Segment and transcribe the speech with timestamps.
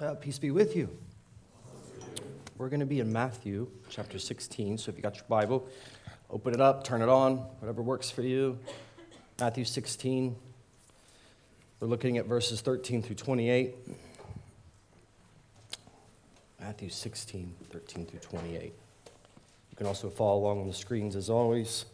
[0.00, 0.88] Uh, peace be with you.
[2.56, 4.78] We're going to be in Matthew chapter 16.
[4.78, 5.68] So if you got your Bible,
[6.30, 8.58] open it up, turn it on, whatever works for you.
[9.38, 10.34] Matthew 16.
[11.80, 13.74] We're looking at verses 13 through 28.
[16.58, 18.62] Matthew 16, 13 through 28.
[18.62, 18.72] You
[19.76, 21.84] can also follow along on the screens as always.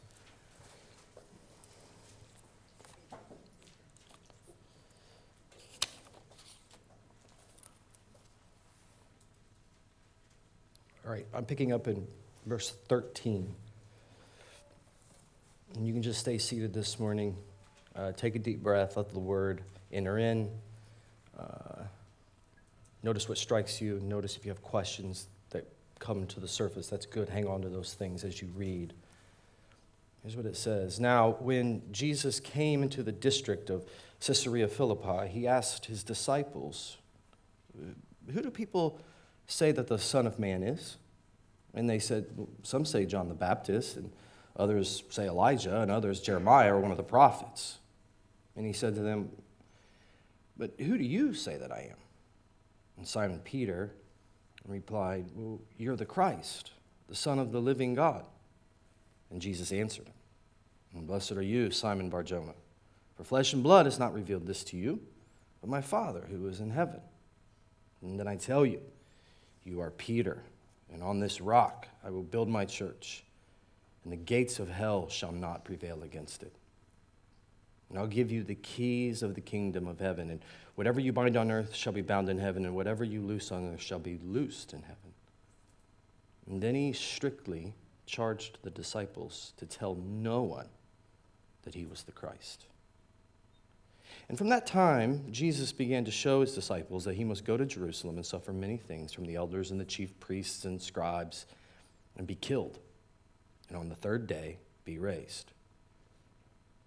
[11.16, 12.06] Right, I'm picking up in
[12.44, 13.54] verse 13.
[15.74, 17.36] And you can just stay seated this morning.
[17.94, 20.50] Uh, take a deep breath, let the word enter in.
[21.38, 21.84] Uh,
[23.02, 23.98] notice what strikes you.
[24.00, 25.66] Notice if you have questions that
[25.98, 26.88] come to the surface.
[26.88, 27.30] That's good.
[27.30, 28.92] Hang on to those things as you read.
[30.22, 33.86] Here's what it says Now, when Jesus came into the district of
[34.20, 36.98] Caesarea Philippi, he asked his disciples,
[38.30, 39.00] Who do people
[39.46, 40.98] say that the Son of Man is?
[41.76, 42.26] And they said,
[42.62, 44.10] Some say John the Baptist, and
[44.56, 47.78] others say Elijah, and others Jeremiah or one of the prophets.
[48.56, 49.30] And he said to them,
[50.56, 51.98] But who do you say that I am?
[52.96, 53.92] And Simon Peter
[54.66, 56.72] replied, Well, you're the Christ,
[57.06, 58.24] the Son of the living God.
[59.30, 60.14] And Jesus answered him,
[60.96, 62.54] and Blessed are you, Simon Barjona,
[63.16, 65.00] for flesh and blood has not revealed this to you,
[65.60, 67.00] but my Father who is in heaven.
[68.02, 68.80] And then I tell you,
[69.64, 70.42] you are Peter,
[70.92, 73.24] and on this rock I will build my church,
[74.04, 76.54] and the gates of hell shall not prevail against it.
[77.88, 80.40] And I'll give you the keys of the kingdom of heaven, and
[80.74, 83.72] whatever you bind on earth shall be bound in heaven, and whatever you loose on
[83.72, 85.12] earth shall be loosed in heaven.
[86.48, 87.74] And then he strictly
[88.06, 90.68] charged the disciples to tell no one
[91.62, 92.66] that he was the Christ.
[94.28, 97.64] And from that time, Jesus began to show his disciples that he must go to
[97.64, 101.46] Jerusalem and suffer many things from the elders and the chief priests and scribes
[102.16, 102.80] and be killed,
[103.68, 105.52] and on the third day be raised.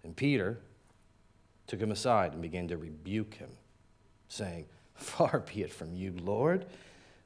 [0.04, 0.60] And Peter
[1.66, 3.50] took him aside and began to rebuke him,
[4.28, 6.66] saying, Far be it from you, Lord,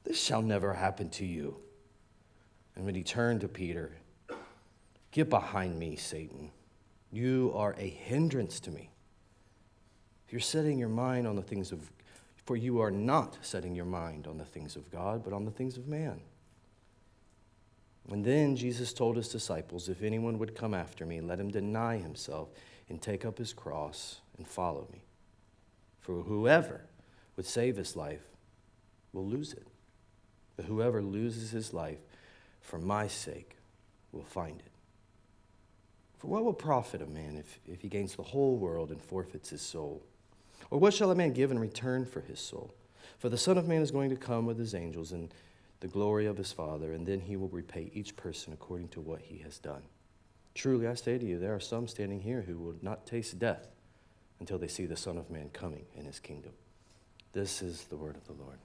[0.05, 1.57] this shall never happen to you.
[2.75, 3.97] And when he turned to Peter,
[5.11, 6.51] Get behind me, Satan.
[7.09, 8.89] You are a hindrance to me
[10.25, 11.91] if you're setting your mind on the things of,
[12.45, 15.51] for you are not setting your mind on the things of God, but on the
[15.51, 16.21] things of man.
[18.11, 21.97] And then Jesus told his disciples, If anyone would come after me, let him deny
[21.97, 22.49] himself
[22.87, 25.01] and take up his cross and follow me.
[26.01, 26.81] For whoever
[27.35, 28.21] would save his life
[29.11, 29.67] will lose it.
[30.55, 31.99] But whoever loses his life
[32.61, 33.57] for my sake
[34.11, 34.71] will find it.
[36.17, 39.49] For what will profit a man if, if he gains the whole world and forfeits
[39.49, 40.03] his soul?
[40.69, 42.73] Or what shall a man give in return for his soul?
[43.17, 45.31] For the Son of Man is going to come with his angels in
[45.79, 49.21] the glory of his Father, and then he will repay each person according to what
[49.21, 49.83] he has done.
[50.53, 53.67] Truly, I say to you, there are some standing here who will not taste death
[54.39, 56.51] until they see the Son of Man coming in his kingdom.
[57.33, 58.57] This is the word of the Lord.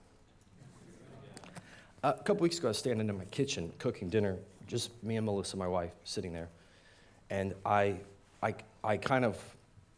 [2.03, 4.37] Uh, a couple weeks ago, I was standing in my kitchen cooking dinner,
[4.67, 6.49] just me and Melissa, my wife, sitting there.
[7.29, 7.97] And I,
[8.43, 9.37] I, I kind of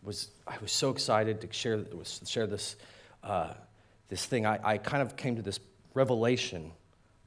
[0.03, 1.85] was I was so excited to share,
[2.27, 2.77] share this,
[3.23, 3.55] uh,
[4.09, 4.47] this thing.
[4.47, 5.61] I, I kind of came to this
[5.95, 6.73] revelation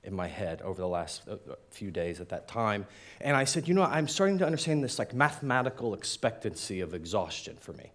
[0.03, 1.35] in my head over the last uh,
[1.71, 2.85] few days at that time.
[3.21, 7.57] And I said, you know, I'm starting to understand this like mathematical expectancy of exhaustion
[7.59, 7.91] for me.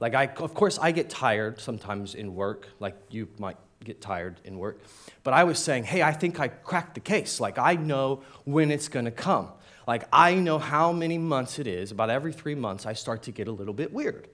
[0.00, 4.40] Like, I, of course, I get tired sometimes in work, like you might get tired
[4.44, 4.80] in work.
[5.22, 7.38] But I was saying, hey, I think I cracked the case.
[7.38, 9.48] Like, I know when it's going to come.
[9.86, 11.90] Like, I know how many months it is.
[11.90, 14.28] About every three months, I start to get a little bit weird.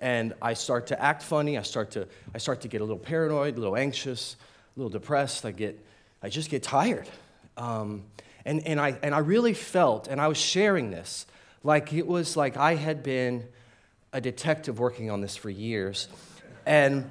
[0.00, 1.58] And I start to act funny.
[1.58, 4.36] I start to, I start to get a little paranoid, a little anxious,
[4.76, 5.44] a little depressed.
[5.44, 5.78] I, get,
[6.22, 7.08] I just get tired.
[7.56, 8.04] Um,
[8.44, 11.26] and, and, I, and I really felt, and I was sharing this,
[11.62, 13.46] like it was like I had been
[14.12, 16.08] a detective working on this for years.
[16.64, 17.10] And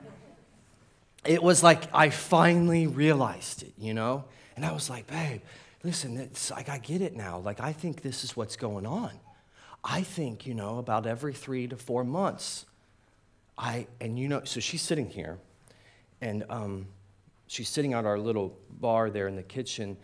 [1.26, 4.24] it was like I finally realized it, you know?
[4.56, 5.42] And I was like, babe,
[5.86, 7.38] listen, it's like I get it now.
[7.38, 9.12] Like I think this is what's going on.
[9.84, 12.66] I think, you know, about every three to four months,
[13.56, 15.38] I, and you know, so she's sitting here,
[16.22, 16.88] and um,
[17.46, 19.96] she's sitting at our little bar there in the kitchen,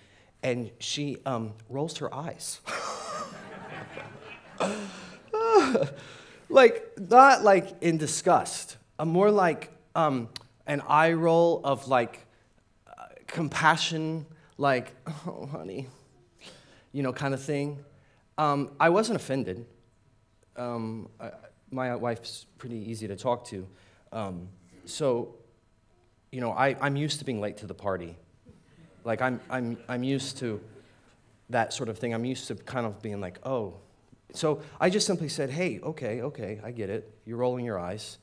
[0.44, 2.60] and she um, rolls her eyes.
[6.50, 10.30] like, not like in disgust, a more like um,
[10.68, 12.28] an eye roll of like
[12.88, 14.28] uh, compassion
[14.62, 14.96] like,
[15.28, 15.88] oh, honey,
[16.92, 17.84] you know, kind of thing.
[18.38, 19.66] Um, I wasn't offended.
[20.56, 21.32] Um, I,
[21.72, 23.68] my wife's pretty easy to talk to.
[24.12, 24.50] Um,
[24.86, 25.36] so
[26.32, 28.18] you know, I, I'm used to being late to the party.
[29.04, 30.62] Like, I'm, I'm, I'm used to
[31.50, 32.14] that sort of thing.
[32.14, 33.76] I'm used to kind of being like, oh.
[34.34, 37.14] So I just simply said, hey, okay, okay, I get it.
[37.26, 38.18] You're rolling your eyes.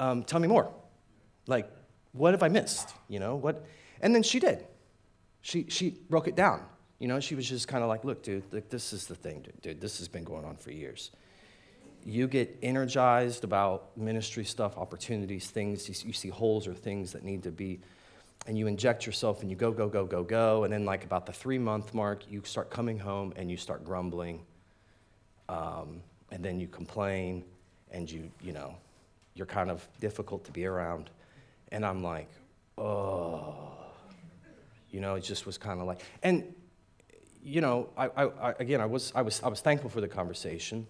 [0.00, 0.72] Um, tell me more.
[1.46, 1.70] Like,
[2.12, 2.94] what have I missed?
[3.08, 3.66] You know, what?
[4.00, 4.66] And then she did.
[5.46, 6.64] She, she broke it down.
[6.98, 9.62] You know, she was just kind of like, look, dude, this is the thing, dude,
[9.62, 9.80] dude.
[9.80, 11.12] This has been going on for years.
[12.04, 15.88] You get energized about ministry stuff, opportunities, things.
[15.88, 17.78] You, you see holes or things that need to be,
[18.48, 20.64] and you inject yourself and you go, go, go, go, go.
[20.64, 23.84] And then, like, about the three month mark, you start coming home and you start
[23.84, 24.44] grumbling.
[25.48, 26.02] Um,
[26.32, 27.44] and then you complain
[27.92, 28.74] and you, you know,
[29.36, 31.08] you're kind of difficult to be around.
[31.70, 32.30] And I'm like,
[32.78, 33.85] oh.
[34.96, 36.54] You know, it just was kind of like, and
[37.44, 40.86] you know, I, I, again, I was, I, was, I was thankful for the conversation.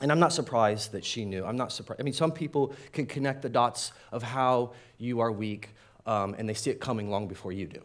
[0.00, 1.44] And I'm not surprised that she knew.
[1.44, 2.00] I'm not surprised.
[2.00, 5.74] I mean, some people can connect the dots of how you are weak,
[6.06, 7.82] um, and they see it coming long before you do.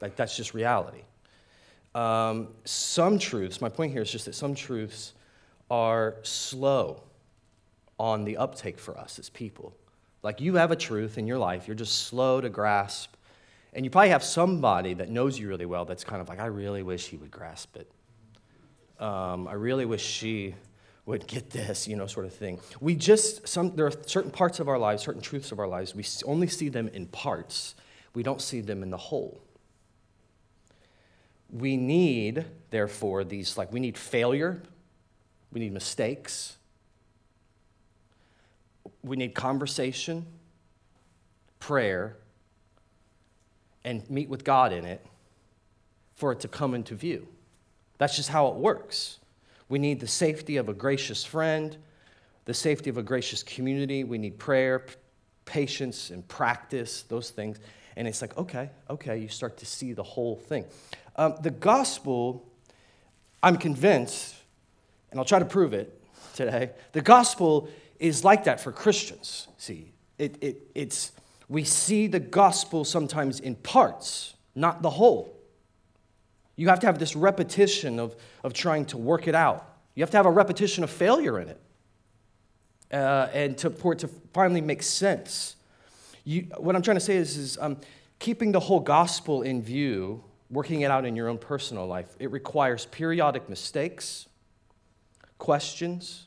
[0.00, 1.02] Like, that's just reality.
[1.94, 5.12] Um, some truths, my point here is just that some truths
[5.70, 7.04] are slow
[8.00, 9.76] on the uptake for us as people.
[10.24, 13.13] Like, you have a truth in your life, you're just slow to grasp
[13.74, 16.46] and you probably have somebody that knows you really well that's kind of like, I
[16.46, 17.90] really wish he would grasp it.
[19.02, 20.54] Um, I really wish she
[21.06, 22.60] would get this, you know, sort of thing.
[22.80, 25.94] We just, some, there are certain parts of our lives, certain truths of our lives,
[25.94, 27.74] we only see them in parts.
[28.14, 29.40] We don't see them in the whole.
[31.50, 34.62] We need, therefore, these, like, we need failure,
[35.52, 36.56] we need mistakes,
[39.02, 40.26] we need conversation,
[41.58, 42.16] prayer,
[43.84, 45.04] and meet with God in it
[46.14, 47.28] for it to come into view.
[47.98, 49.18] That's just how it works.
[49.68, 51.76] We need the safety of a gracious friend,
[52.44, 54.04] the safety of a gracious community.
[54.04, 54.86] We need prayer,
[55.44, 57.58] patience, and practice, those things.
[57.96, 60.64] And it's like, okay, okay, you start to see the whole thing.
[61.16, 62.44] Um, the gospel,
[63.42, 64.34] I'm convinced,
[65.10, 66.00] and I'll try to prove it
[66.34, 67.68] today, the gospel
[68.00, 69.46] is like that for Christians.
[69.56, 71.12] See, it, it, it's
[71.54, 75.32] we see the gospel sometimes in parts, not the whole.
[76.56, 79.64] You have to have this repetition of, of trying to work it out.
[79.94, 81.60] You have to have a repetition of failure in it.
[82.92, 85.54] Uh, and to, for it to finally make sense.
[86.24, 87.76] You, what I'm trying to say is, is um,
[88.18, 92.32] keeping the whole gospel in view, working it out in your own personal life, it
[92.32, 94.26] requires periodic mistakes,
[95.38, 96.26] questions,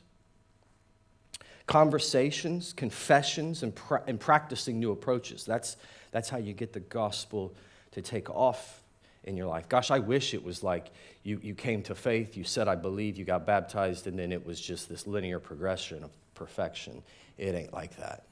[1.68, 5.44] conversations, confessions, and, pra- and practicing new approaches.
[5.44, 5.76] That's,
[6.10, 7.54] that's how you get the gospel
[7.92, 8.82] to take off
[9.24, 9.68] in your life.
[9.68, 10.90] Gosh, I wish it was like
[11.22, 14.44] you, you came to faith, you said, I believe, you got baptized, and then it
[14.44, 17.02] was just this linear progression of perfection.
[17.36, 18.24] It ain't like that.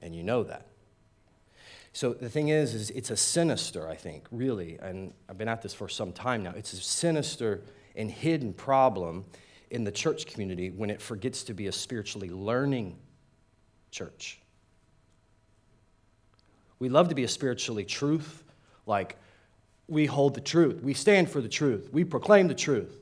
[0.00, 0.66] And you know that.
[1.92, 5.60] So the thing is, is it's a sinister, I think, really, and I've been at
[5.60, 6.54] this for some time now.
[6.56, 7.60] It's a sinister
[7.94, 9.26] and hidden problem
[9.72, 12.94] in the church community when it forgets to be a spiritually learning
[13.90, 14.38] church.
[16.78, 18.44] We love to be a spiritually truth,
[18.86, 19.16] like
[19.88, 23.00] we hold the truth, we stand for the truth, we proclaim the truth.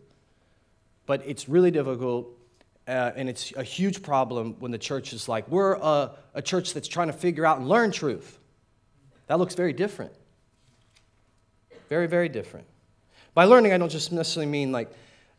[1.07, 2.29] But it's really difficult,
[2.87, 6.73] uh, and it's a huge problem when the church is like, we're a, a church
[6.73, 8.39] that's trying to figure out and learn truth.
[9.27, 10.13] That looks very different.
[11.89, 12.69] Very, very different.
[13.35, 14.93] By learning, I don't just necessarily mean like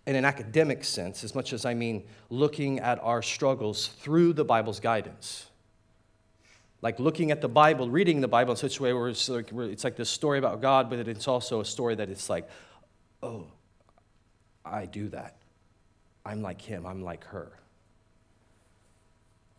[0.07, 4.43] in an academic sense as much as I mean looking at our struggles through the
[4.43, 5.47] Bible's guidance.
[6.81, 9.51] Like looking at the Bible, reading the Bible in such a way where it's like,
[9.51, 12.49] it's like this story about God, but it's also a story that it's like,
[13.21, 13.45] oh,
[14.65, 15.37] I do that.
[16.25, 17.51] I'm like him, I'm like her.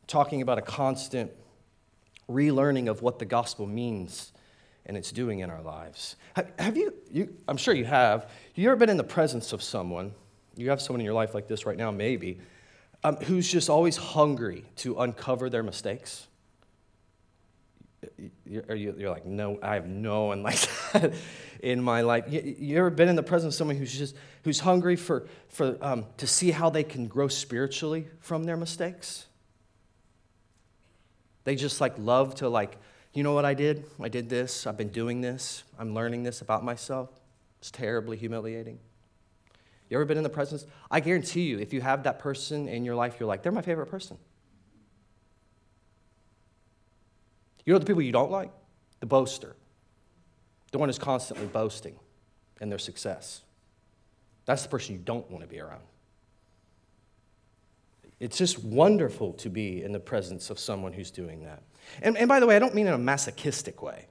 [0.09, 1.31] Talking about a constant
[2.29, 4.33] relearning of what the gospel means
[4.85, 6.17] and it's doing in our lives.
[6.59, 9.63] Have you, you, I'm sure you have, have you ever been in the presence of
[9.63, 10.13] someone
[10.57, 12.39] you have someone in your life like this right now, maybe,
[13.05, 16.27] um, who's just always hungry to uncover their mistakes.
[18.45, 20.59] You're, you're like, no, I have no one like
[20.93, 21.15] that
[21.63, 22.25] in my life.
[22.29, 25.79] You, you, ever been in the presence of someone who's just who's hungry for, for
[25.81, 29.27] um, to see how they can grow spiritually from their mistakes?
[31.45, 32.77] They just like love to like,
[33.13, 33.85] you know what I did?
[34.01, 34.67] I did this.
[34.67, 35.65] I've been doing this.
[35.79, 37.11] I'm learning this about myself.
[37.61, 38.79] It's terribly humiliating.
[39.93, 40.65] You ever been in the presence?
[40.91, 43.61] I guarantee you, if you have that person in your life, you're like, they're my
[43.61, 44.17] favorite person.
[47.67, 48.51] You know the people you don't like?
[49.01, 49.55] The boaster,
[50.71, 51.97] the one who's constantly boasting
[52.59, 53.43] in their success.
[54.47, 55.83] That's the person you don't want to be around.
[58.19, 61.63] It's just wonderful to be in the presence of someone who's doing that.
[62.01, 64.07] And, and by the way, I don't mean in a masochistic way.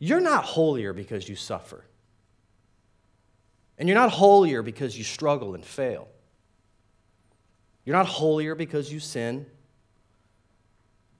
[0.00, 1.84] You're not holier because you suffer.
[3.82, 6.06] And you're not holier because you struggle and fail.
[7.84, 9.44] You're not holier because you sin.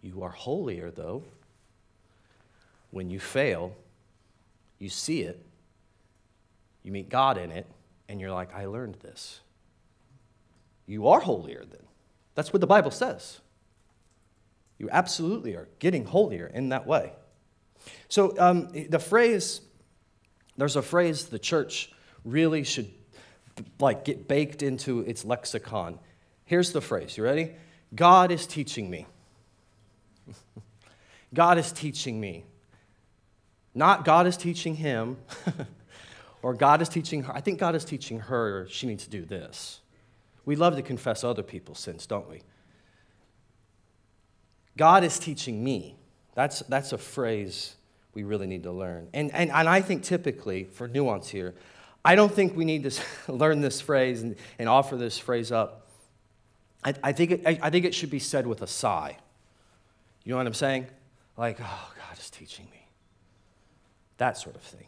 [0.00, 1.25] You are holier, though,
[2.92, 3.75] when you fail,
[4.78, 5.45] you see it,
[6.85, 7.66] you meet God in it,
[8.09, 9.40] and you're like, I learned this.
[10.87, 11.83] You are holier then.
[12.37, 13.40] That's what the Bible says.
[14.78, 17.12] You absolutely are getting holier in that way.
[18.09, 19.62] So, um, the phrase,
[20.57, 21.90] there's a phrase the church
[22.24, 22.90] really should
[23.78, 25.98] like get baked into its lexicon.
[26.44, 27.16] Here's the phrase.
[27.16, 27.52] You ready?
[27.94, 29.06] God is teaching me.
[31.34, 32.44] God is teaching me.
[33.74, 35.16] Not God is teaching him,
[36.42, 37.34] or God is teaching her.
[37.34, 39.80] I think God is teaching her she needs to do this.
[40.44, 42.42] We love to confess other people's sins, don't we?
[44.76, 45.96] God is teaching me.
[46.34, 47.76] That's, that's a phrase
[48.14, 49.08] we really need to learn.
[49.14, 51.54] And, and, and I think typically, for nuance here,
[52.04, 55.88] I don't think we need to learn this phrase and, and offer this phrase up.
[56.85, 59.16] I, I, think it, I, I think it should be said with a sigh.
[60.25, 60.87] You know what I'm saying?
[61.37, 62.87] Like, oh, God is teaching me.
[64.18, 64.87] That sort of thing.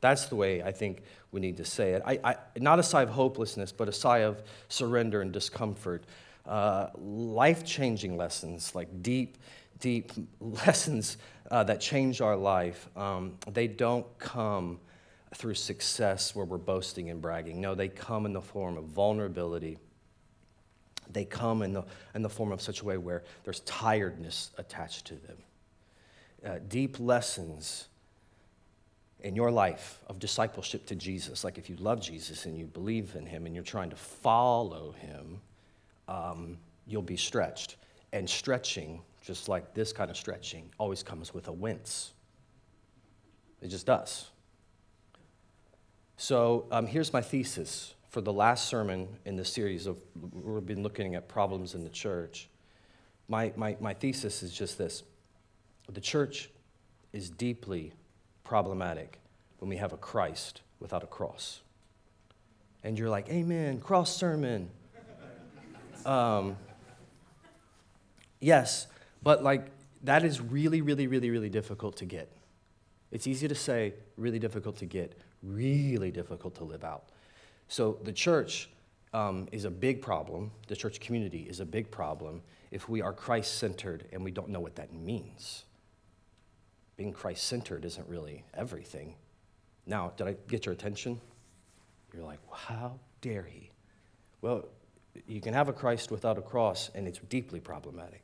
[0.00, 1.02] That's the way I think
[1.32, 2.02] we need to say it.
[2.04, 6.04] I, I, not a sigh of hopelessness, but a sigh of surrender and discomfort.
[6.46, 9.36] Uh, Life changing lessons, like deep,
[9.78, 11.16] deep lessons
[11.50, 14.78] uh, that change our life, um, they don't come
[15.34, 17.60] through success where we're boasting and bragging.
[17.60, 19.78] No, they come in the form of vulnerability.
[21.12, 21.84] They come in the,
[22.14, 25.36] in the form of such a way where there's tiredness attached to them.
[26.44, 27.88] Uh, deep lessons
[29.20, 33.14] in your life of discipleship to Jesus, like if you love Jesus and you believe
[33.14, 35.40] in him and you're trying to follow him,
[36.08, 36.56] um,
[36.86, 37.76] you'll be stretched.
[38.12, 42.12] And stretching, just like this kind of stretching, always comes with a wince.
[43.60, 44.29] It just does.
[46.20, 50.82] So um, here's my thesis for the last sermon in the series of we've been
[50.82, 52.50] looking at problems in the church.
[53.26, 55.02] My, my, my thesis is just this
[55.90, 56.50] the church
[57.14, 57.94] is deeply
[58.44, 59.18] problematic
[59.60, 61.62] when we have a Christ without a cross.
[62.84, 64.68] And you're like, Amen, cross sermon.
[66.04, 66.58] Um,
[68.40, 68.88] yes,
[69.22, 69.68] but like
[70.02, 72.30] that is really, really, really, really difficult to get.
[73.10, 77.04] It's easy to say, really difficult to get really difficult to live out.
[77.68, 78.68] So the church
[79.12, 80.50] um, is a big problem.
[80.68, 84.48] The church community is a big problem if we are Christ centered and we don't
[84.48, 85.64] know what that means.
[86.96, 89.14] Being Christ centered isn't really everything.
[89.86, 91.20] Now, did I get your attention?
[92.12, 93.70] You're like, how dare he?
[94.42, 94.66] Well,
[95.26, 98.22] you can have a Christ without a cross, and it's deeply problematic.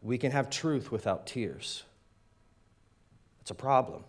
[0.00, 1.84] We can have truth without tears.
[3.40, 4.04] It's a problem.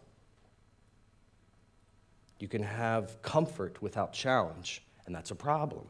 [2.43, 5.87] You can have comfort without challenge, and that's a problem.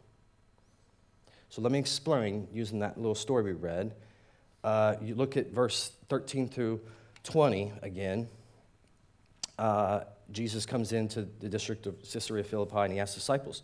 [1.50, 3.96] So let me explain using that little story we read.
[4.64, 6.80] Uh, you look at verse 13 through
[7.24, 8.28] 20 again.
[9.58, 13.64] Uh, Jesus comes into the district of Caesarea Philippi and he asks disciples,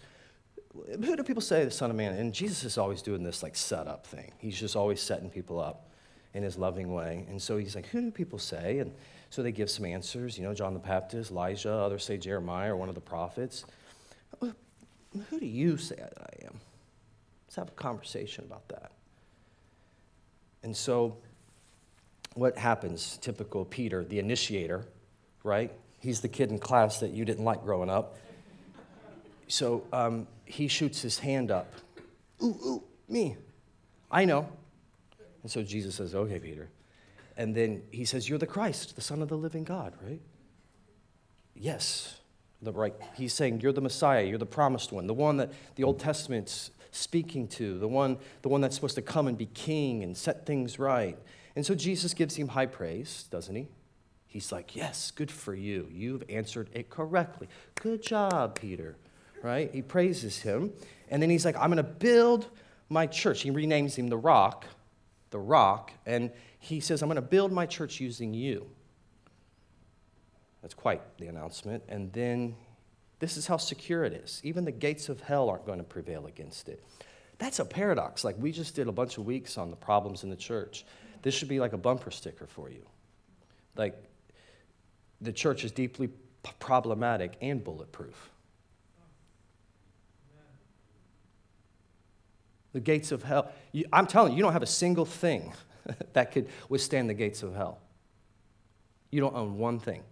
[0.74, 2.16] Who do people say the Son of Man?
[2.16, 4.32] And Jesus is always doing this like setup thing.
[4.40, 5.92] He's just always setting people up
[6.34, 7.28] in his loving way.
[7.30, 8.80] And so he's like, Who do people say?
[8.80, 8.96] And
[9.30, 10.38] so they give some answers.
[10.38, 13.66] You know, John the Baptist, Elijah, others say Jeremiah or one of the prophets.
[14.40, 16.60] Who do you say that I am?
[17.48, 18.92] Let's have a conversation about that.
[20.62, 21.18] And so,
[22.36, 23.18] what happens?
[23.22, 24.86] Typical Peter, the initiator,
[25.44, 25.72] right?
[26.00, 28.18] He's the kid in class that you didn't like growing up.
[29.48, 31.74] So um, he shoots his hand up.
[32.44, 33.36] Ooh, ooh, me.
[34.12, 34.48] I know.
[35.42, 36.70] And so Jesus says, Okay, Peter.
[37.40, 40.20] And then he says, You're the Christ, the Son of the living God, right?
[41.56, 42.20] Yes.
[42.62, 42.94] The right.
[43.16, 46.72] He's saying, You're the Messiah, you're the promised one, the one that the Old Testament's
[46.92, 50.46] speaking to, the one, the one that's supposed to come and be king and set
[50.46, 51.18] things right.
[51.56, 53.70] And so Jesus gives him high praise, doesn't he?
[54.28, 55.88] He's like, Yes, good for you.
[55.90, 57.48] You've answered it correctly.
[57.76, 58.98] Good job, Peter.
[59.42, 59.74] Right?
[59.74, 60.74] He praises him.
[61.08, 62.50] And then he's like, I'm going to build
[62.90, 63.44] my church.
[63.44, 64.66] He renames him the rock,
[65.30, 65.92] the rock.
[66.06, 68.68] And he says, I'm going to build my church using you.
[70.62, 71.84] That's quite the announcement.
[71.88, 72.56] And then
[73.20, 74.42] this is how secure it is.
[74.44, 76.84] Even the gates of hell aren't going to prevail against it.
[77.38, 78.24] That's a paradox.
[78.24, 80.86] Like we just did a bunch of weeks on the problems in the church.
[81.22, 82.86] This should be like a bumper sticker for you.
[83.76, 84.02] Like
[85.22, 86.10] the church is deeply
[86.60, 88.32] problematic and bulletproof.
[92.74, 93.52] The gates of hell.
[93.72, 95.54] You, I'm telling you, you don't have a single thing
[96.14, 97.80] that could withstand the gates of hell.
[99.12, 100.04] You don't own one thing,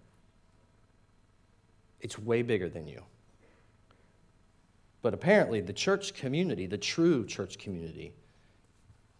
[2.01, 3.03] it's way bigger than you.
[5.01, 8.13] But apparently, the church community, the true church community,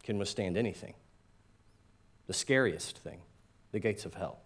[0.03, 0.95] can withstand anything.
[2.25, 3.19] The scariest thing,
[3.71, 4.39] the gates of hell.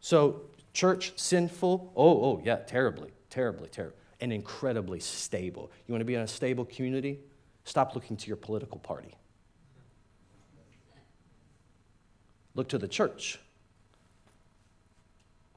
[0.00, 0.42] So,
[0.72, 1.92] church sinful?
[1.96, 5.70] Oh, oh, yeah, terribly, terribly, terribly, and incredibly stable.
[5.86, 7.18] You want to be in a stable community?
[7.64, 9.14] Stop looking to your political party.
[12.54, 13.38] Look to the church.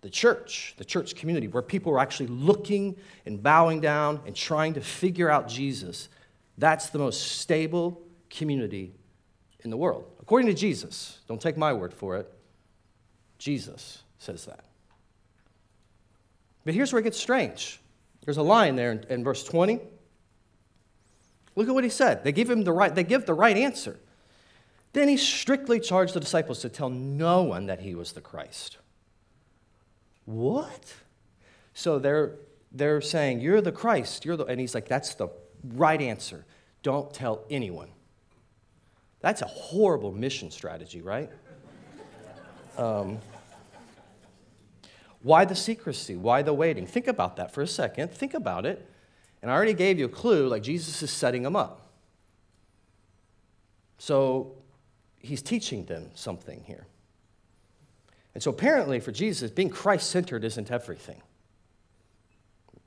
[0.02, 4.74] The church, the church community, where people are actually looking and bowing down and trying
[4.74, 6.10] to figure out Jesus.
[6.58, 8.94] That's the most stable community
[9.64, 10.06] in the world.
[10.22, 12.32] According to Jesus, don't take my word for it,
[13.38, 14.66] Jesus says that.
[16.66, 17.80] But here's where it gets strange.
[18.26, 19.80] There's a line there in, in verse 20.
[21.56, 22.24] Look at what he said.
[22.24, 24.00] They give him the right, they give the right answer.
[24.94, 28.78] Then he strictly charged the disciples to tell no one that he was the Christ.
[30.26, 30.94] What?
[31.74, 32.36] So they're,
[32.72, 34.26] they're saying, You're the Christ.
[34.26, 35.30] You're the, and he's like, That's the
[35.64, 36.46] right answer.
[36.82, 37.90] Don't tell anyone.
[39.22, 41.30] That's a horrible mission strategy, right?
[42.78, 43.20] Um,
[45.22, 46.16] why the secrecy?
[46.16, 46.88] Why the waiting?
[46.88, 48.12] Think about that for a second.
[48.12, 48.86] Think about it.
[49.42, 51.90] And I already gave you a clue like Jesus is setting them up.
[53.98, 54.56] So
[55.20, 56.88] he's teaching them something here.
[58.34, 61.22] And so apparently for Jesus, being Christ centered isn't everything.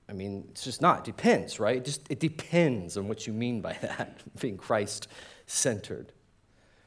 [0.08, 1.00] I mean, it's just not.
[1.00, 1.76] It depends, right?
[1.76, 5.08] It just it depends on what you mean by that, being Christ
[5.46, 6.12] centered.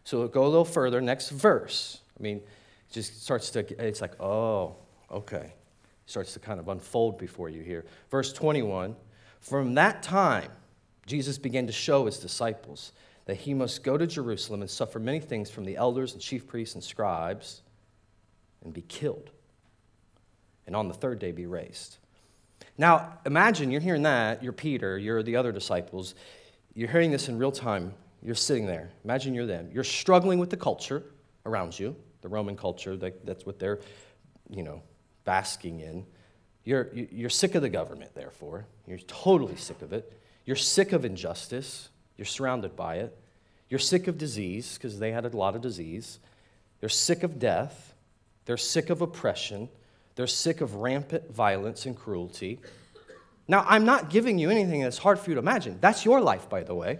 [0.03, 2.01] So go a little further, next verse.
[2.19, 4.75] I mean, it just starts to, it's like, oh,
[5.15, 5.53] okay.
[6.05, 7.85] Starts to kind of unfold before you here.
[8.11, 8.95] Verse 21
[9.39, 10.51] From that time,
[11.05, 12.91] Jesus began to show his disciples
[13.25, 16.47] that he must go to Jerusalem and suffer many things from the elders and chief
[16.47, 17.61] priests and scribes
[18.63, 19.31] and be killed,
[20.67, 21.97] and on the third day be raised.
[22.77, 26.13] Now, imagine you're hearing that, you're Peter, you're the other disciples,
[26.73, 27.93] you're hearing this in real time
[28.25, 28.89] you're sitting there.
[29.03, 29.69] Imagine you're them.
[29.71, 31.03] You're struggling with the culture
[31.45, 32.97] around you, the Roman culture.
[32.97, 33.79] That's what they're,
[34.49, 34.81] you know,
[35.25, 36.05] basking in.
[36.63, 38.65] You're, you're sick of the government, therefore.
[38.87, 40.19] You're totally sick of it.
[40.45, 41.89] You're sick of injustice.
[42.17, 43.17] You're surrounded by it.
[43.69, 46.19] You're sick of disease, because they had a lot of disease.
[46.79, 47.93] They're sick of death.
[48.45, 49.69] They're sick of oppression.
[50.15, 52.59] They're sick of rampant violence and cruelty.
[53.47, 55.77] Now, I'm not giving you anything that's hard for you to imagine.
[55.81, 56.99] That's your life, by the way.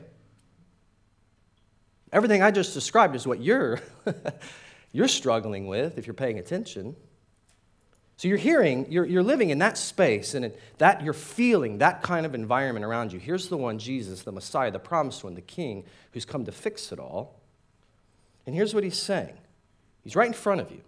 [2.11, 3.79] Everything I just described is what you're,
[4.91, 6.95] you're struggling with if you're paying attention.
[8.17, 12.25] So you're hearing, you're, you're living in that space and that you're feeling that kind
[12.25, 13.19] of environment around you.
[13.19, 16.93] Here's the one, Jesus, the Messiah, the promised one, the King, who's come to fix
[16.93, 17.41] it all.
[18.45, 19.33] And here's what he's saying.
[20.01, 20.81] He's right in front of you.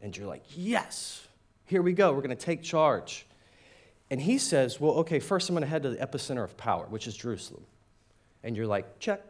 [0.00, 1.26] And you're like, yes,
[1.64, 2.12] here we go.
[2.12, 3.26] We're going to take charge.
[4.08, 6.86] And he says, well, okay, first I'm going to head to the epicenter of power,
[6.88, 7.64] which is Jerusalem.
[8.44, 9.22] And you're like, check,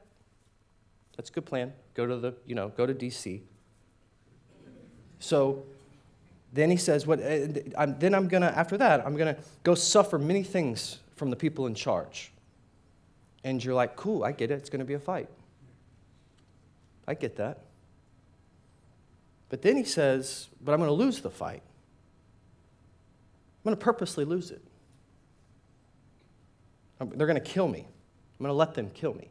[1.17, 1.73] that's a good plan.
[1.95, 3.41] Go to the, you know, go to DC.
[5.19, 5.65] So
[6.53, 9.41] then he says, what, uh, I'm, then I'm going to, after that, I'm going to
[9.63, 12.33] go suffer many things from the people in charge.
[13.45, 14.55] And you're like, cool, I get it.
[14.55, 15.29] It's going to be a fight.
[17.07, 17.63] I get that.
[19.49, 21.63] But then he says, but I'm going to lose the fight.
[23.65, 24.63] I'm going to purposely lose it.
[26.99, 27.81] They're going to kill me.
[27.81, 29.29] I'm going to let them kill me.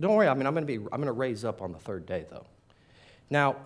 [0.00, 1.78] Don't worry, I mean, I'm going to be, I'm going to raise up on the
[1.78, 2.46] third day, though.
[3.30, 3.56] Now,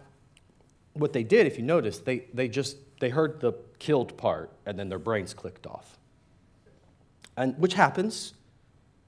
[0.99, 4.79] what they did, if you notice, they, they just, they heard the killed part and
[4.79, 5.99] then their brains clicked off.
[7.37, 8.35] And which happens.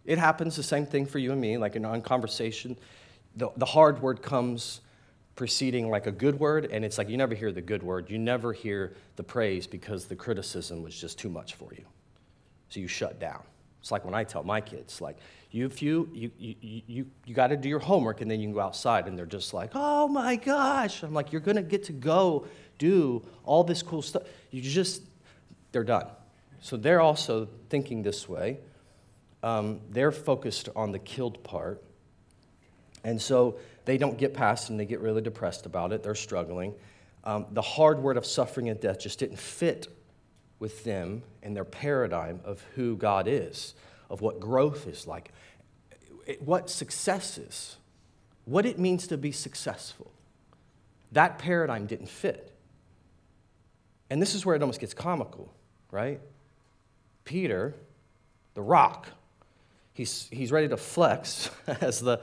[0.04, 2.76] It happens the same thing for you and me, like in on conversation.
[3.36, 4.80] The, the hard word comes
[5.36, 8.10] preceding like a good word, and it's like you never hear the good word.
[8.10, 11.84] You never hear the praise because the criticism was just too much for you.
[12.68, 13.42] So you shut down.
[13.80, 15.16] It's like when I tell my kids, like,
[15.50, 18.46] you, if you, you, you, you, you got to do your homework and then you
[18.46, 21.02] can go outside and they're just like, oh my gosh.
[21.02, 22.46] I'm like, you're going to get to go
[22.78, 24.22] do all this cool stuff.
[24.50, 25.02] You just,
[25.72, 26.06] they're done.
[26.60, 28.58] So they're also thinking this way.
[29.42, 31.82] Um, they're focused on the killed part.
[33.02, 36.02] And so they don't get past and they get really depressed about it.
[36.02, 36.74] They're struggling.
[37.24, 39.88] Um, the hard word of suffering and death just didn't fit
[40.58, 43.74] with them and their paradigm of who God is,
[44.10, 45.32] of what growth is like,
[46.40, 47.76] what success is,
[48.44, 50.12] what it means to be successful.
[51.12, 52.52] That paradigm didn't fit.
[54.10, 55.52] And this is where it almost gets comical,
[55.90, 56.20] right?
[57.24, 57.76] Peter,
[58.54, 59.06] the rock,
[59.92, 62.20] he's, he's ready to flex as the,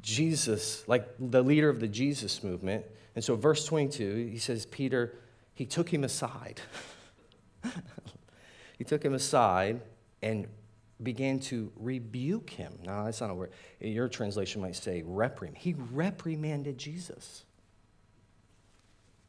[0.00, 2.84] Jesus, like the leader of the Jesus movement.
[3.16, 5.18] And so, verse 22, he says, Peter,
[5.54, 6.60] he took him aside.
[8.78, 9.80] he took him aside
[10.22, 10.46] and
[11.02, 12.78] began to rebuke him.
[12.84, 13.52] Now, that's not a word.
[13.80, 15.58] Your translation might say reprimand.
[15.58, 17.44] He reprimanded Jesus.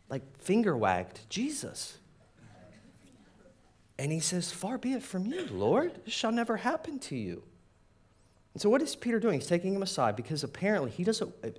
[0.10, 1.98] Like finger wagged Jesus.
[4.00, 6.06] And he says, Far be it from you, Lord.
[6.06, 7.44] This shall never happen to you.
[8.54, 9.40] And so, what is Peter doing?
[9.40, 11.50] He's taking him aside because apparently he doesn't, uh,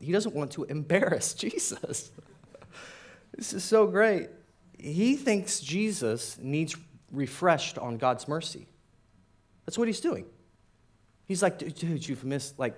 [0.00, 2.10] he doesn't want to embarrass Jesus.
[3.36, 4.28] this is so great.
[4.78, 6.76] He thinks Jesus needs
[7.10, 8.66] refreshed on God's mercy.
[9.64, 10.26] That's what he's doing.
[11.26, 12.74] He's like, dude, you've missed, like,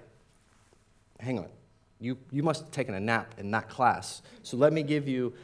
[1.19, 1.49] hang on.
[1.99, 4.23] You, you must have taken a nap in that class.
[4.43, 5.35] So let me give you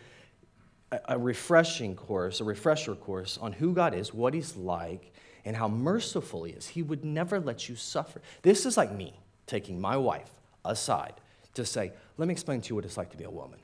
[0.92, 5.12] a, a refreshing course, a refresher course on who God is, what he's like,
[5.44, 6.68] and how merciful he is.
[6.68, 8.20] He would never let you suffer.
[8.42, 10.30] This is like me taking my wife
[10.64, 11.14] aside
[11.54, 13.58] to say, let me explain to you what it's like to be a woman.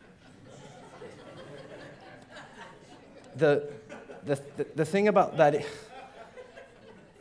[3.36, 3.70] the,
[4.24, 5.64] the, the, the thing about that.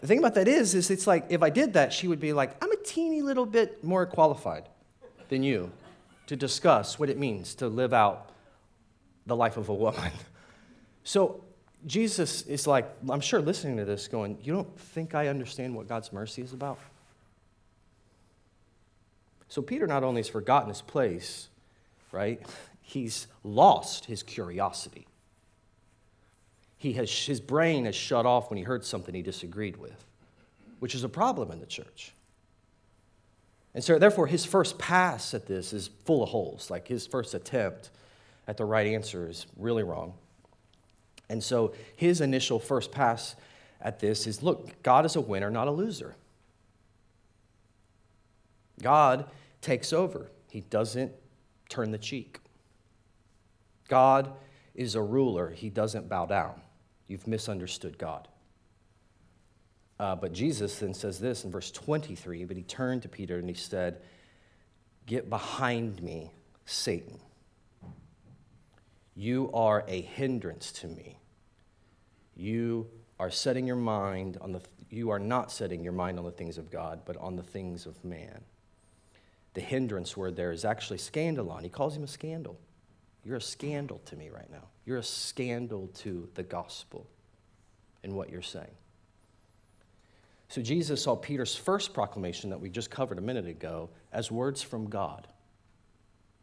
[0.01, 2.33] The thing about that is, is it's like if I did that, she would be
[2.33, 4.69] like, I'm a teeny little bit more qualified
[5.29, 5.71] than you
[6.27, 8.29] to discuss what it means to live out
[9.25, 10.12] the life of a woman.
[11.03, 11.41] So
[11.86, 15.88] Jesus is like, I'm sure listening to this, going, You don't think I understand what
[15.88, 16.77] God's mercy is about?
[19.47, 21.47] So Peter not only has forgotten his place,
[22.12, 22.41] right?
[22.81, 25.07] He's lost his curiosity.
[26.78, 30.06] He has, his brain has shut off when he heard something he disagreed with,
[30.80, 32.13] which is a problem in the church.
[33.74, 36.70] And so, therefore, his first pass at this is full of holes.
[36.70, 37.90] Like his first attempt
[38.48, 40.13] at the right answer is really wrong.
[41.30, 43.36] And so, his initial first pass
[43.82, 46.16] at this is look, God is a winner, not a loser.
[48.82, 49.26] God
[49.62, 51.12] takes over, He doesn't
[51.70, 52.40] turn the cheek.
[53.88, 54.32] God
[54.76, 56.62] is a ruler, He doesn't bow down.
[57.08, 58.28] You've misunderstood God.
[60.00, 63.50] Uh, but Jesus then says this in verse 23 But he turned to Peter and
[63.50, 64.02] he said,
[65.06, 66.32] Get behind me,
[66.65, 67.20] Satan.
[69.15, 71.17] You are a hindrance to me.
[72.36, 72.88] You
[73.20, 76.60] are setting your mind on the, you are not setting your mind on the things
[76.60, 78.43] of God, but on the things of man.
[79.56, 81.63] The hindrance word there is actually scandalon.
[81.63, 82.60] He calls him a scandal.
[83.28, 84.63] You're a scandal to me right now.
[84.86, 87.06] You're a scandal to the gospel
[88.02, 88.72] in what you're saying.
[90.48, 94.62] So Jesus saw Peter's first proclamation that we just covered a minute ago as words
[94.62, 95.28] from God.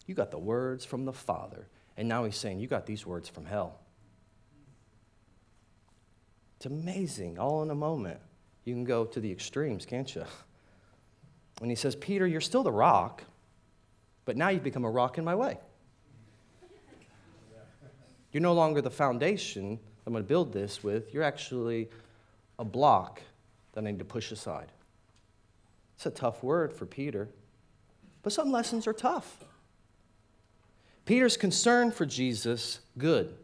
[0.06, 1.68] You got the words from the Father.
[1.96, 3.80] And now he's saying, You got these words from hell.
[6.58, 8.20] It's amazing, all in a moment.
[8.66, 10.24] You can go to the extremes, can't you?
[11.62, 13.24] And he says, Peter, you're still the rock,
[14.26, 15.56] but now you've become a rock in my way.
[18.34, 21.14] You're no longer the foundation I'm going to build this with.
[21.14, 21.88] You're actually
[22.58, 23.22] a block
[23.72, 24.72] that I need to push aside.
[25.94, 27.28] It's a tough word for Peter,
[28.22, 29.44] but some lessons are tough.
[31.04, 33.36] Peter's concern for Jesus, good.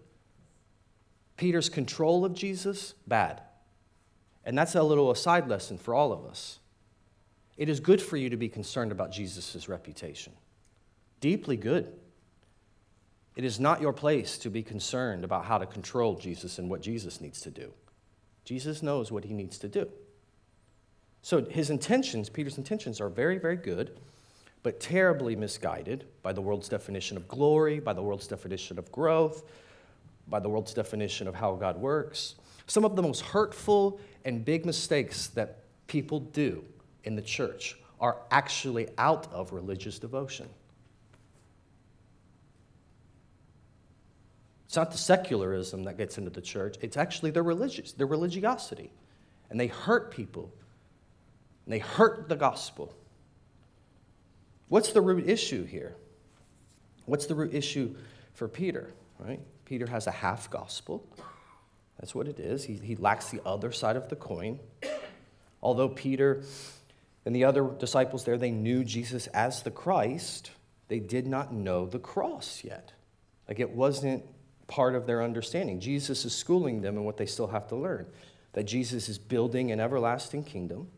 [1.36, 3.42] Peter's control of Jesus, bad.
[4.44, 6.58] And that's a little aside lesson for all of us.
[7.56, 10.32] It is good for you to be concerned about Jesus' reputation.
[11.20, 11.92] Deeply good.
[13.36, 16.80] It is not your place to be concerned about how to control Jesus and what
[16.80, 17.72] Jesus needs to do.
[18.44, 19.88] Jesus knows what he needs to do.
[21.22, 23.96] So his intentions, Peter's intentions, are very, very good
[24.62, 29.44] but terribly misguided by the world's definition of glory, by the world's definition of growth,
[30.28, 32.34] by the world's definition of how God works.
[32.66, 36.62] Some of the most hurtful and big mistakes that people do
[37.04, 40.48] in the church are actually out of religious devotion.
[44.70, 48.92] It's not the secularism that gets into the church, it's actually their religious, their religiosity.
[49.50, 50.52] And they hurt people.
[51.66, 52.94] And they hurt the gospel.
[54.68, 55.96] What's the root issue here?
[57.06, 57.96] What's the root issue
[58.34, 59.40] for Peter, right?
[59.64, 61.04] Peter has a half gospel.
[61.98, 62.62] That's what it is.
[62.62, 64.60] He, he lacks the other side of the coin.
[65.64, 66.44] Although Peter
[67.26, 70.52] and the other disciples there, they knew Jesus as the Christ,
[70.86, 72.92] they did not know the cross yet.
[73.48, 74.22] Like it wasn't
[74.70, 75.80] part of their understanding.
[75.80, 78.06] Jesus is schooling them in what they still have to learn
[78.52, 80.88] that Jesus is building an everlasting kingdom,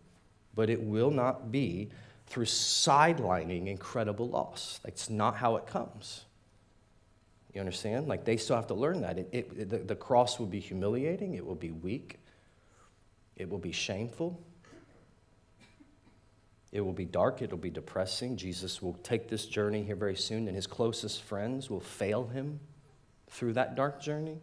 [0.54, 1.90] but it will not be
[2.26, 4.80] through sidelining incredible loss.
[4.84, 6.24] That's not how it comes.
[7.52, 8.08] You understand?
[8.08, 9.18] Like they still have to learn that.
[9.18, 12.20] It, it, the, the cross will be humiliating, it will be weak,
[13.36, 14.40] it will be shameful.
[16.70, 18.38] It will be dark, it'll be depressing.
[18.38, 22.60] Jesus will take this journey here very soon, and his closest friends will fail him
[23.32, 24.38] through that dark journey.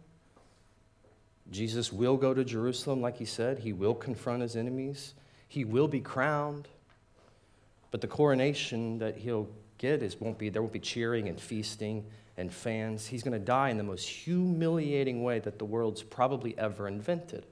[1.50, 3.58] Jesus will go to Jerusalem, like he said.
[3.58, 5.14] He will confront his enemies.
[5.48, 6.68] He will be crowned.
[7.90, 9.48] But the coronation that he'll
[9.78, 12.04] get is won't be there won't be cheering and feasting
[12.36, 13.06] and fans.
[13.06, 17.46] He's going to die in the most humiliating way that the world's probably ever invented.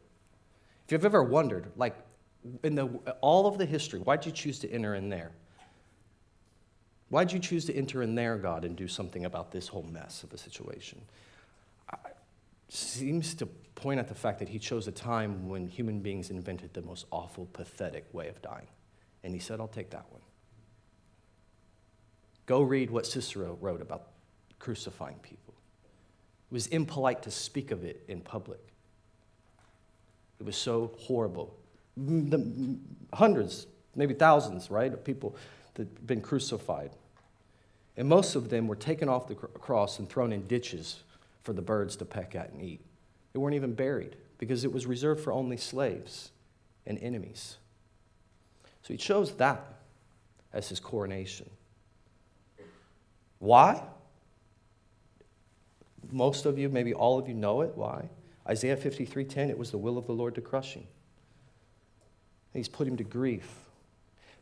[0.87, 1.97] If you've ever wondered, like
[2.63, 2.87] in the,
[3.21, 5.33] all of the history, why'd you choose to enter in there?
[7.11, 10.23] Why'd you choose to enter in there, God, and do something about this whole mess
[10.23, 11.01] of a situation?
[12.69, 16.75] Seems to point at the fact that he chose a time when human beings invented
[16.75, 18.67] the most awful, pathetic way of dying.
[19.23, 20.21] And he said, I'll take that one.
[22.47, 24.09] Go read what Cicero wrote about
[24.59, 25.55] crucifying people.
[26.51, 28.61] It was impolite to speak of it in public.
[30.41, 31.55] It was so horrible.
[31.97, 32.79] The
[33.13, 35.37] hundreds, maybe thousands, right, of people
[35.75, 36.93] that had been crucified.
[37.97, 41.03] And most of them were taken off the cross and thrown in ditches
[41.43, 42.81] for the birds to peck at and eat.
[43.33, 46.31] They weren't even buried because it was reserved for only slaves
[46.87, 47.59] and enemies.
[48.83, 49.65] So he chose that
[50.53, 51.49] as his coronation.
[53.39, 53.83] Why?
[56.11, 57.73] Most of you, maybe all of you know it.
[57.77, 58.09] Why?
[58.49, 60.87] Isaiah 53:10, it was the will of the Lord to crush him.
[62.55, 63.55] He's put him to grief.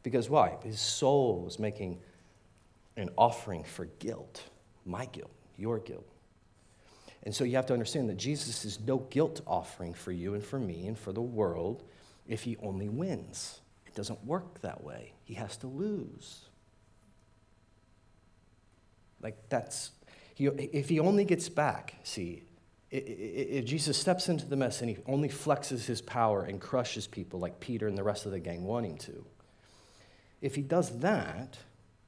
[0.02, 0.58] Because why?
[0.62, 2.00] His soul was making
[2.96, 4.44] an offering for guilt,
[4.84, 6.08] my guilt, your guilt.
[7.26, 10.44] And so you have to understand that Jesus is no guilt offering for you and
[10.44, 11.82] for me and for the world
[12.28, 13.60] if he only wins.
[13.84, 15.12] It doesn't work that way.
[15.24, 16.42] He has to lose.
[19.20, 19.90] Like that's,
[20.36, 22.44] he, if he only gets back, see,
[22.92, 27.40] if Jesus steps into the mess and he only flexes his power and crushes people
[27.40, 29.24] like Peter and the rest of the gang want him to,
[30.40, 31.58] if he does that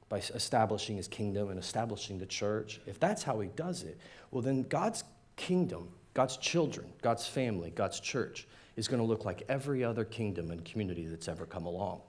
[0.09, 3.97] by establishing his kingdom and establishing the church, if that's how he does it,
[4.31, 5.03] well, then God's
[5.35, 10.51] kingdom, God's children, God's family, God's church is going to look like every other kingdom
[10.51, 12.01] and community that's ever come along,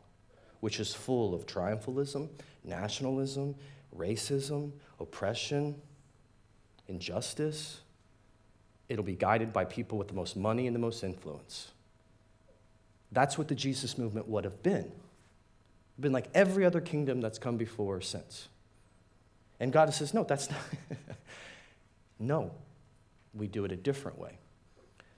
[0.60, 2.28] which is full of triumphalism,
[2.64, 3.54] nationalism,
[3.96, 5.74] racism, oppression,
[6.88, 7.80] injustice.
[8.88, 11.70] It'll be guided by people with the most money and the most influence.
[13.12, 14.90] That's what the Jesus movement would have been.
[16.00, 18.48] Been like every other kingdom that's come before or since.
[19.58, 20.60] And God says, no, that's not.
[22.18, 22.50] no,
[23.34, 24.38] we do it a different way.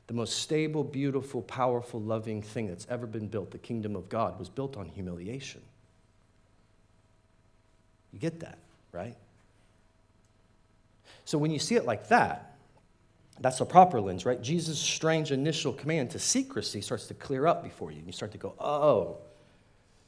[0.09, 4.38] The most stable, beautiful, powerful, loving thing that's ever been built, the kingdom of God,
[4.38, 5.62] was built on humiliation.
[8.12, 8.59] You get that,
[8.90, 9.16] right?
[11.25, 12.57] So when you see it like that,
[13.40, 14.40] that's a proper lens, right?
[14.42, 17.99] Jesus' strange initial command to secrecy starts to clear up before you.
[17.99, 19.18] And you start to go, oh,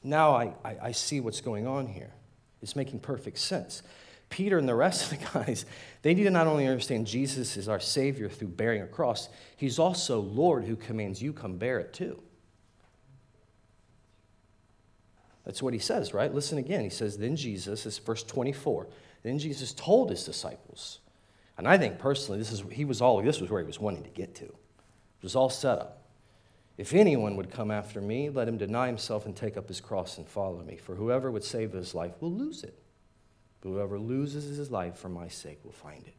[0.05, 2.13] now I, I, I see what's going on here.
[2.63, 3.83] It's making perfect sense.
[4.31, 5.67] Peter and the rest of the guys,
[6.03, 9.79] they need to not only understand Jesus is our Savior through bearing a cross, He's
[9.79, 12.21] also Lord who commands you come bear it too.
[15.45, 16.33] That's what he says, right?
[16.33, 16.83] Listen again.
[16.83, 18.89] He says, Then Jesus, is verse 24.
[19.23, 21.01] Then Jesus told his disciples,
[21.57, 24.03] and I think personally, this is he was all this was where he was wanting
[24.03, 24.45] to get to.
[24.45, 26.04] It was all set up.
[26.77, 30.19] If anyone would come after me, let him deny himself and take up his cross
[30.19, 30.77] and follow me.
[30.77, 32.77] For whoever would save his life will lose it.
[33.61, 36.15] But whoever loses his life for my sake will find it.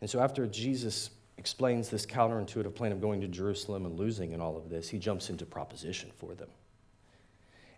[0.00, 4.42] And so after Jesus explains this counterintuitive plan of going to Jerusalem and losing and
[4.42, 6.48] all of this, he jumps into proposition for them.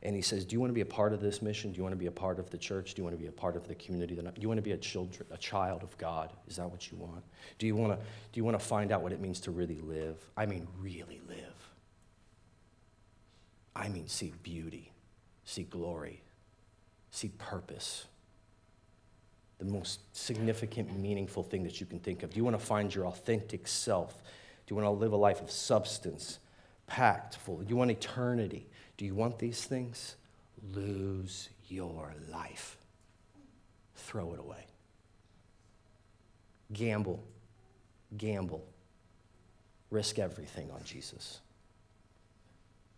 [0.02, 1.72] And he says, Do you want to be a part of this mission?
[1.72, 2.94] Do you want to be a part of the church?
[2.94, 4.14] Do you want to be a part of the community?
[4.14, 6.32] Do you want to be a, children, a child of God?
[6.46, 7.24] Is that what you want?
[7.58, 9.78] Do you want to, do you want to find out what it means to really
[9.80, 10.16] live?
[10.36, 11.38] I mean, really live.
[13.74, 14.92] I mean, see beauty,
[15.44, 16.22] see glory,
[17.10, 18.06] see purpose.
[19.58, 22.30] The most significant, meaningful thing that you can think of.
[22.30, 24.14] Do you want to find your authentic self?
[24.66, 26.38] Do you want to live a life of substance,
[26.86, 27.58] packed full?
[27.58, 28.68] Do you want eternity?
[28.98, 30.16] Do you want these things?
[30.74, 32.76] Lose your life.
[33.94, 34.66] Throw it away.
[36.72, 37.22] Gamble.
[38.16, 38.64] Gamble.
[39.90, 41.40] Risk everything on Jesus.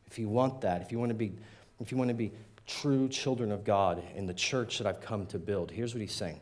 [0.07, 1.33] If you want that, if you want to be,
[1.81, 2.33] if you want to be
[2.67, 6.15] true children of God in the church that I've come to build, here's what he's
[6.15, 6.41] saying.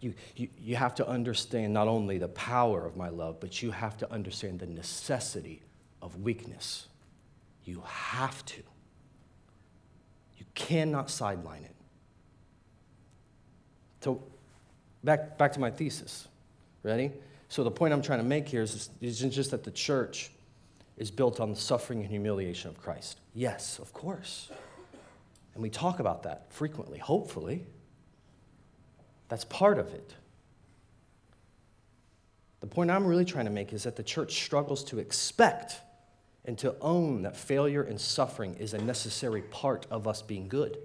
[0.00, 3.70] You, you, you have to understand not only the power of my love, but you
[3.70, 5.62] have to understand the necessity
[6.02, 6.88] of weakness.
[7.64, 8.62] You have to.
[10.38, 11.74] You cannot sideline it.
[14.00, 14.22] So,
[15.04, 16.26] back, back to my thesis.
[16.82, 17.12] Ready?
[17.48, 20.30] So, the point I'm trying to make here is, isn't just that the church
[20.96, 23.20] is built on the suffering and humiliation of Christ?
[23.34, 24.50] Yes, of course.
[25.54, 27.66] And we talk about that frequently, hopefully.
[29.28, 30.14] That's part of it.
[32.60, 35.80] The point I'm really trying to make is that the church struggles to expect
[36.44, 40.78] and to own that failure and suffering is a necessary part of us being good.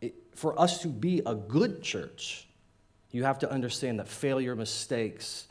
[0.00, 2.48] It, for us to be a good church,
[3.12, 5.46] you have to understand that failure, mistakes,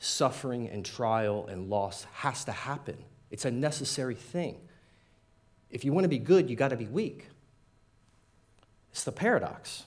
[0.00, 2.96] suffering, and trial and loss has to happen.
[3.30, 4.60] It's a necessary thing.
[5.70, 7.28] If you want to be good, you got to be weak.
[8.90, 9.84] It's the paradox.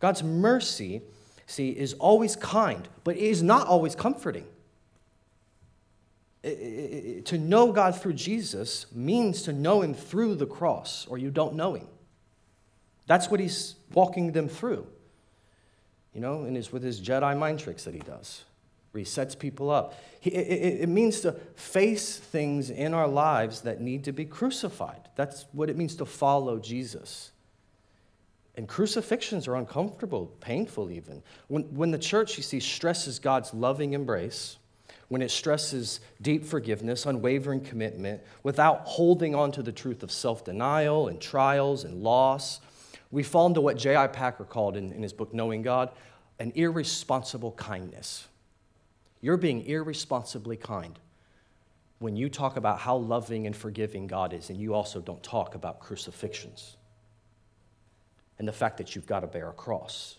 [0.00, 1.02] God's mercy,
[1.46, 4.46] see, is always kind, but it is not always comforting.
[6.42, 11.54] To know God through Jesus means to know Him through the cross, or you don't
[11.54, 11.86] know Him.
[13.06, 14.86] That's what He's walking them through
[16.14, 18.44] you know, and it's with his Jedi mind tricks that he does,
[18.90, 19.94] where he sets people up.
[20.22, 25.08] It, it means to face things in our lives that need to be crucified.
[25.16, 27.30] That's what it means to follow Jesus.
[28.54, 31.22] And crucifixions are uncomfortable, painful even.
[31.48, 34.58] When, when the church, you see, stresses God's loving embrace,
[35.08, 40.44] when it stresses deep forgiveness, unwavering commitment, without holding on to the truth of self
[40.44, 42.60] denial and trials and loss,
[43.10, 44.06] we fall into what J.I.
[44.06, 45.90] Packer called in, in his book, Knowing God,
[46.38, 48.26] an irresponsible kindness.
[49.20, 50.98] You're being irresponsibly kind
[51.98, 55.54] when you talk about how loving and forgiving God is, and you also don't talk
[55.54, 56.76] about crucifixions
[58.38, 60.16] and the fact that you've got to bear a cross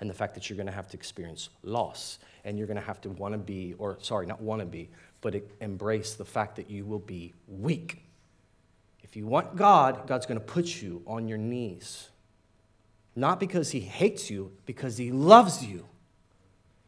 [0.00, 2.82] and the fact that you're going to have to experience loss and you're going to
[2.82, 6.56] have to want to be, or sorry, not want to be, but embrace the fact
[6.56, 8.02] that you will be weak.
[9.02, 12.08] If you want God, God's going to put you on your knees
[13.18, 15.84] not because he hates you, because he loves you.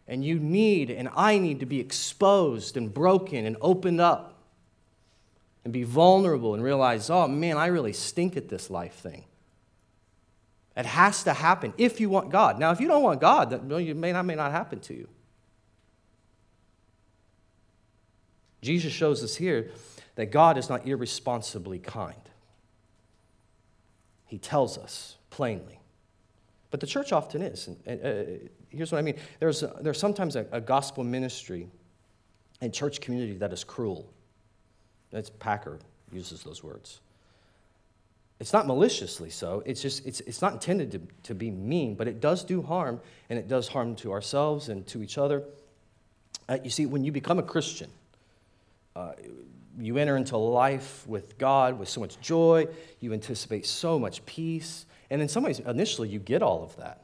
[0.07, 4.39] And you need, and I need to be exposed and broken and opened up
[5.65, 9.25] and be vulnerable and realize, oh man, I really stink at this life thing.
[10.77, 12.59] It has to happen if you want God.
[12.59, 15.09] Now, if you don't want God, that may not, may not happen to you.
[18.63, 19.71] Jesus shows us here
[20.17, 22.15] that God is not irresponsibly kind.
[24.27, 25.81] He tells us plainly.
[26.71, 27.69] But the church often is.
[27.87, 31.69] And, uh, here's what I mean there's, a, there's sometimes a, a, gospel ministry
[32.61, 34.13] and church community that is cruel.
[35.11, 35.79] That's Packer
[36.13, 37.01] uses those words.
[38.39, 39.63] It's not maliciously so.
[39.67, 43.01] It's just it's, it's not intended to, to be mean, but it does do harm,
[43.29, 45.45] and it does harm to ourselves and to each other.
[46.49, 47.91] Uh, you see, when you become a Christian,
[49.79, 52.67] you enter into life with God with so much joy.
[53.01, 54.87] You anticipate so much peace.
[55.11, 57.03] And in some ways, initially, you get all of that.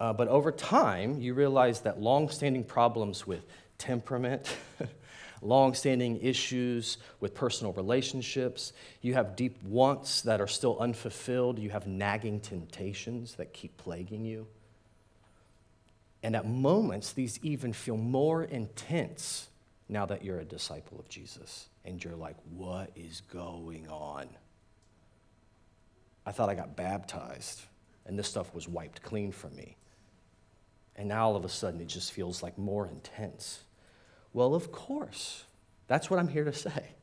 [0.00, 3.46] Uh, but over time, you realize that long standing problems with
[3.78, 4.56] temperament,
[5.42, 11.70] long standing issues with personal relationships, you have deep wants that are still unfulfilled, you
[11.70, 14.46] have nagging temptations that keep plaguing you.
[16.24, 19.48] And at moments, these even feel more intense
[19.88, 21.68] now that you're a disciple of Jesus.
[21.84, 24.28] And you're like, what is going on?
[26.24, 27.62] I thought I got baptized
[28.06, 29.76] and this stuff was wiped clean from me.
[30.96, 33.62] And now all of a sudden it just feels like more intense.
[34.32, 35.44] Well, of course.
[35.88, 36.94] That's what I'm here to say.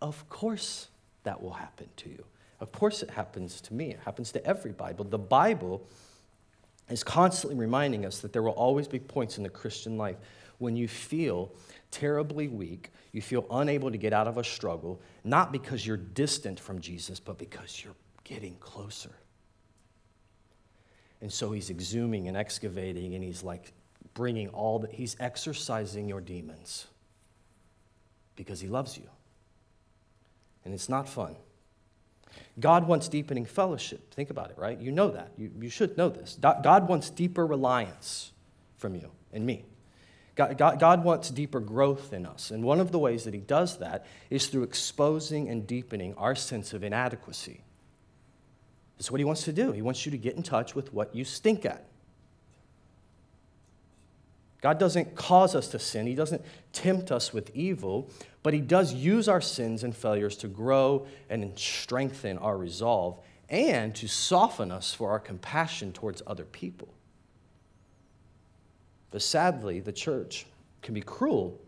[0.00, 0.88] Of course
[1.24, 2.24] that will happen to you.
[2.60, 3.90] Of course it happens to me.
[3.90, 5.04] It happens to every Bible.
[5.04, 5.86] The Bible
[6.88, 10.16] is constantly reminding us that there will always be points in the Christian life
[10.62, 11.52] when you feel
[11.90, 16.58] terribly weak, you feel unable to get out of a struggle, not because you're distant
[16.58, 19.10] from Jesus, but because you're getting closer.
[21.20, 23.72] And so he's exhuming and excavating, and he's like
[24.14, 26.86] bringing all that, he's exercising your demons
[28.36, 29.08] because he loves you.
[30.64, 31.34] And it's not fun.
[32.60, 34.14] God wants deepening fellowship.
[34.14, 34.78] Think about it, right?
[34.78, 35.32] You know that.
[35.36, 36.38] You, you should know this.
[36.40, 38.30] God wants deeper reliance
[38.76, 39.64] from you and me.
[40.58, 42.50] God, God, wants deeper growth in us.
[42.50, 46.34] And one of the ways that He does that is through exposing and deepening our
[46.34, 47.62] sense of inadequacy.
[49.02, 49.72] That's what he wants to do.
[49.72, 51.84] He wants you to get in touch with what you stink at.
[54.60, 58.08] God doesn't cause us to sin, He doesn't tempt us with evil,
[58.44, 63.18] but He does use our sins and failures to grow and strengthen our resolve
[63.48, 66.94] and to soften us for our compassion towards other people.
[69.12, 70.46] But sadly, the church
[70.80, 71.60] can be cruel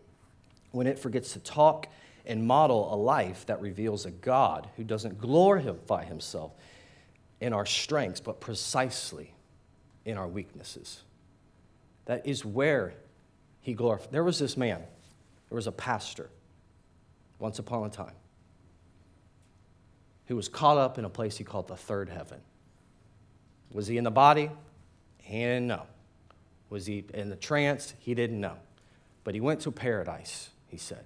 [0.71, 1.87] when it forgets to talk
[2.25, 6.51] and model a life that reveals a God who doesn't glorify Himself
[7.39, 9.33] in our strengths, but precisely
[10.03, 11.03] in our weaknesses.
[12.05, 12.93] That is where
[13.61, 14.11] he glorified.
[14.11, 14.81] There was this man
[15.49, 16.29] There was a pastor
[17.39, 18.13] once upon a time
[20.27, 22.39] who was caught up in a place he called the third heaven.
[23.71, 24.49] Was he in the body?
[25.19, 25.83] He know.
[26.69, 27.93] Was he in the trance?
[27.99, 28.57] He didn't know.
[29.23, 31.05] But he went to paradise, he said.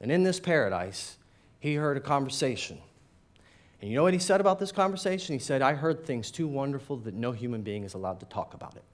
[0.00, 1.16] And in this paradise,
[1.60, 2.78] he heard a conversation.
[3.80, 5.34] And you know what he said about this conversation?
[5.34, 8.54] He said, I heard things too wonderful that no human being is allowed to talk
[8.54, 8.84] about it.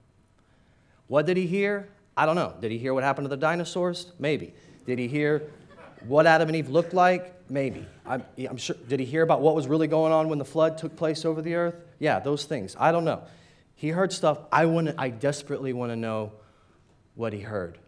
[1.07, 1.89] What did he hear?
[2.15, 2.53] I don't know.
[2.59, 4.11] Did he hear what happened to the dinosaurs?
[4.19, 4.53] Maybe.
[4.85, 5.49] Did he hear
[6.07, 7.49] what Adam and Eve looked like?
[7.49, 7.85] Maybe.
[8.05, 8.75] I'm, I'm, sure.
[8.87, 11.41] Did he hear about what was really going on when the flood took place over
[11.41, 11.75] the earth?
[11.99, 12.75] Yeah, those things.
[12.79, 13.23] I don't know.
[13.81, 14.37] He heard stuff.
[14.51, 16.33] I, want I desperately want to know
[17.15, 17.79] what he heard.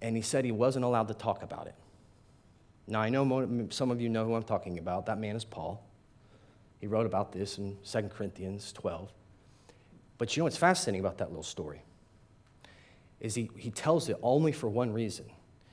[0.00, 1.74] And he said he wasn't allowed to talk about it.
[2.86, 5.06] Now, I know some of you know who I'm talking about.
[5.06, 5.84] That man is Paul.
[6.78, 9.12] He wrote about this in 2 Corinthians 12.
[10.16, 11.82] But you know what's fascinating about that little story?
[13.18, 15.24] Is he, he tells it only for one reason.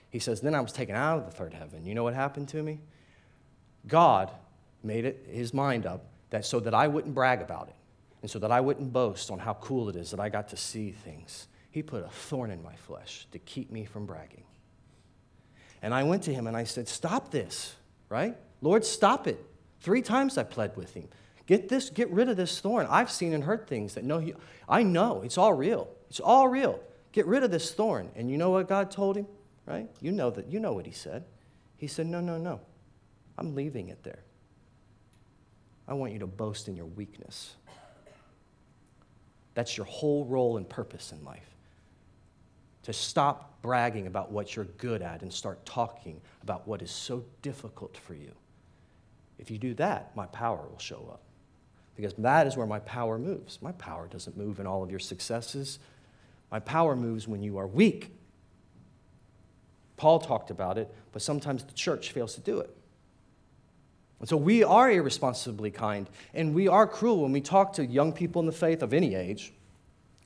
[0.09, 1.85] He says, Then I was taken out of the third heaven.
[1.85, 2.79] You know what happened to me?
[3.85, 4.31] God
[4.81, 7.75] made it his mind up that so that I wouldn't brag about it
[8.21, 10.57] and so that I wouldn't boast on how cool it is that I got to
[10.57, 11.47] see things.
[11.71, 14.43] He put a thorn in my flesh to keep me from bragging.
[15.81, 17.75] And I went to him and I said, Stop this,
[18.09, 18.35] right?
[18.61, 19.43] Lord, stop it.
[19.81, 21.07] Three times I pled with him.
[21.45, 22.87] Get this, get rid of this thorn.
[22.89, 24.25] I've seen and heard things that no,
[24.67, 25.87] I know it's all real.
[26.09, 26.79] It's all real.
[27.11, 28.09] Get rid of this thorn.
[28.15, 29.27] And you know what God told him?
[29.65, 29.89] Right?
[30.01, 31.23] You know that you know what he said.
[31.77, 32.59] He said, No, no, no.
[33.37, 34.23] I'm leaving it there.
[35.87, 37.55] I want you to boast in your weakness.
[39.57, 41.55] That's your whole role and purpose in life.
[42.83, 47.25] To stop bragging about what you're good at and start talking about what is so
[47.41, 48.33] difficult for you.
[49.39, 51.23] If you do that, my power will show up.
[51.95, 53.57] Because that is where my power moves.
[53.59, 55.79] My power doesn't move in all of your successes.
[56.51, 58.11] My power moves when you are weak.
[59.95, 62.69] Paul talked about it, but sometimes the church fails to do it.
[64.19, 68.11] And so we are irresponsibly kind, and we are cruel when we talk to young
[68.11, 69.53] people in the faith of any age,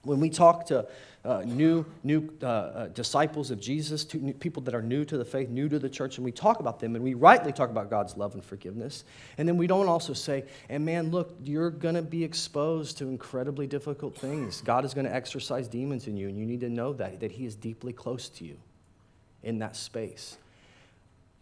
[0.03, 0.87] when we talk to
[1.23, 5.25] uh, new, new uh, uh, disciples of Jesus, to people that are new to the
[5.25, 7.89] faith, new to the church, and we talk about them, and we rightly talk about
[7.89, 9.03] God's love and forgiveness.
[9.37, 13.09] And then we don't also say, and man, look, you're going to be exposed to
[13.09, 14.61] incredibly difficult things.
[14.61, 17.33] God is going to exorcise demons in you, and you need to know that, that
[17.33, 18.57] He is deeply close to you
[19.43, 20.37] in that space.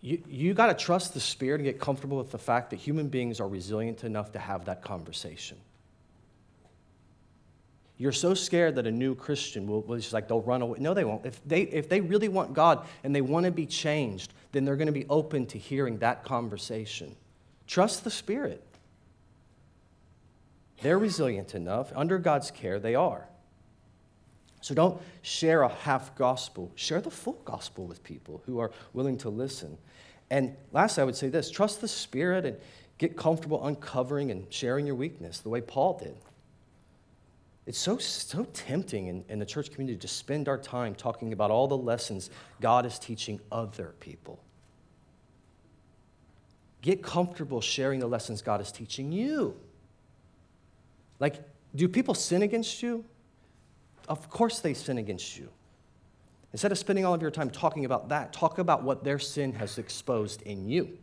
[0.01, 3.09] You, you got to trust the Spirit and get comfortable with the fact that human
[3.09, 5.57] beings are resilient enough to have that conversation.
[7.97, 10.79] You're so scared that a new Christian will, will just like they'll run away.
[10.79, 11.25] No, they won't.
[11.25, 14.77] If they, if they really want God and they want to be changed, then they're
[14.77, 17.13] going to be open to hearing that conversation.
[17.67, 18.63] Trust the Spirit.
[20.81, 21.91] They're resilient enough.
[21.93, 23.28] Under God's care, they are.
[24.61, 26.71] So don't share a half gospel.
[26.75, 29.77] Share the full gospel with people who are willing to listen.
[30.29, 32.57] And last, I would say this trust the Spirit and
[32.97, 36.15] get comfortable uncovering and sharing your weakness the way Paul did.
[37.65, 41.51] It's so, so tempting in, in the church community to spend our time talking about
[41.51, 42.29] all the lessons
[42.59, 44.39] God is teaching other people.
[46.81, 49.55] Get comfortable sharing the lessons God is teaching you.
[51.19, 51.35] Like,
[51.75, 53.05] do people sin against you?
[54.09, 55.49] Of course they sin against you.
[56.51, 59.53] Instead of spending all of your time talking about that, talk about what their sin
[59.53, 60.97] has exposed in you.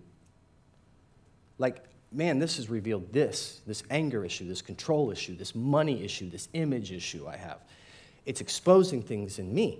[1.58, 6.28] Like, man, this has revealed this, this anger issue, this control issue, this money issue,
[6.28, 7.60] this image issue I have.
[8.26, 9.78] It's exposing things in me.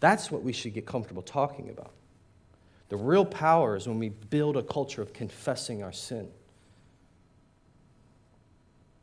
[0.00, 1.92] That's what we should get comfortable talking about.
[2.88, 6.28] The real power is when we build a culture of confessing our sin.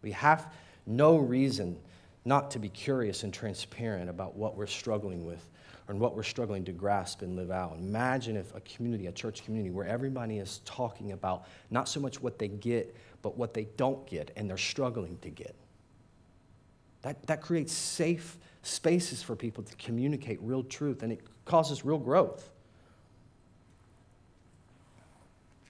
[0.01, 0.51] We have
[0.85, 1.77] no reason
[2.25, 5.47] not to be curious and transparent about what we're struggling with
[5.87, 7.75] and what we're struggling to grasp and live out.
[7.77, 12.21] Imagine if a community, a church community, where everybody is talking about not so much
[12.21, 15.55] what they get, but what they don't get and they're struggling to get.
[17.03, 21.99] That, that creates safe spaces for people to communicate real truth and it causes real
[21.99, 22.49] growth.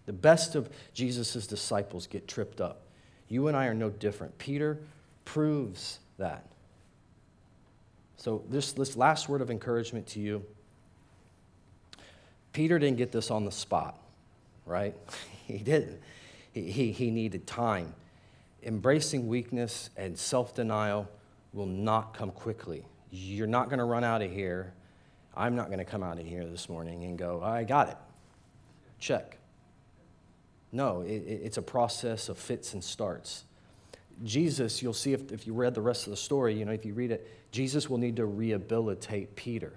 [0.05, 2.83] The best of Jesus' disciples get tripped up.
[3.27, 4.37] You and I are no different.
[4.37, 4.79] Peter
[5.25, 6.45] proves that.
[8.17, 10.45] So, this, this last word of encouragement to you
[12.55, 13.99] Peter didn't get this on the spot,
[14.65, 14.95] right?
[15.45, 15.99] he didn't.
[16.53, 17.93] He, he, he needed time.
[18.63, 21.09] Embracing weakness and self denial
[21.51, 22.85] will not come quickly.
[23.11, 24.73] You're not going to run out of here.
[25.35, 27.97] I'm not going to come out of here this morning and go, I got it.
[28.99, 29.37] Check.
[30.71, 33.43] No, it, it's a process of fits and starts.
[34.23, 36.85] Jesus, you'll see if, if you read the rest of the story, you know, if
[36.85, 39.73] you read it, Jesus will need to rehabilitate Peter.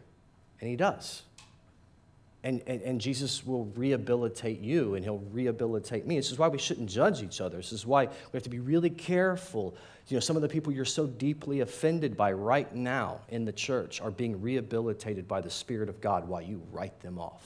[0.61, 1.23] And he does.
[2.45, 6.17] And, and, and, Jesus will rehabilitate you and he'll rehabilitate me.
[6.17, 7.57] This is why we shouldn't judge each other.
[7.57, 9.75] This is why we have to be really careful.
[10.07, 13.53] You know, some of the people you're so deeply offended by right now in the
[13.53, 17.45] church are being rehabilitated by the Spirit of God while you write them off.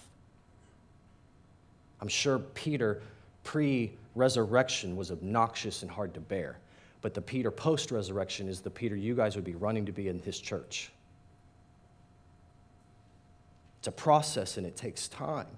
[2.03, 3.01] I'm sure Peter
[3.45, 6.59] pre resurrection was obnoxious and hard to bear,
[7.03, 10.09] but the Peter post resurrection is the Peter you guys would be running to be
[10.09, 10.91] in his church.
[13.81, 15.49] It's a process and it takes time.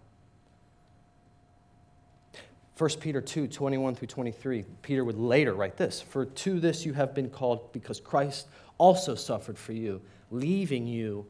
[2.79, 6.95] 1 Peter 2 21 through 23, Peter would later write this For to this you
[6.95, 11.27] have been called because Christ also suffered for you, leaving you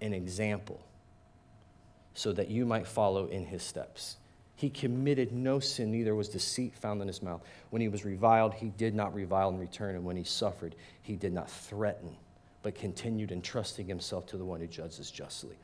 [0.00, 0.84] an example
[2.14, 4.16] so that you might follow in his steps.
[4.56, 7.42] He committed no sin, neither was deceit found in his mouth.
[7.70, 11.14] When he was reviled, he did not revile in return, and when he suffered, he
[11.14, 12.16] did not threaten,
[12.62, 15.56] but continued entrusting himself to the one who judges justly.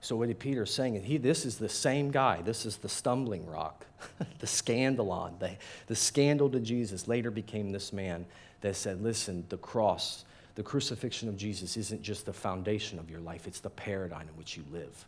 [0.00, 1.02] So what did Peter saying?
[1.02, 2.40] He, this is the same guy.
[2.42, 3.84] This is the stumbling rock,
[4.38, 5.56] the scandalon, the,
[5.88, 7.08] the scandal to Jesus.
[7.08, 8.24] Later became this man
[8.60, 10.24] that said, listen, the cross,
[10.54, 14.36] the crucifixion of Jesus isn't just the foundation of your life, it's the paradigm in
[14.36, 15.06] which you live.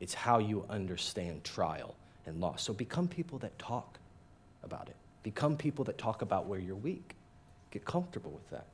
[0.00, 1.94] It's how you understand trial
[2.26, 2.62] and loss.
[2.62, 3.98] So become people that talk
[4.62, 4.96] about it.
[5.22, 7.14] Become people that talk about where you're weak.
[7.70, 8.66] Get comfortable with that.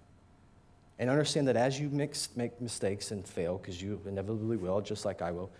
[0.99, 5.05] And understand that as you mix, make mistakes and fail, because you inevitably will, just
[5.05, 5.51] like I will,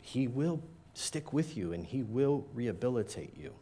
[0.00, 0.60] He will
[0.94, 3.52] stick with you and He will rehabilitate you.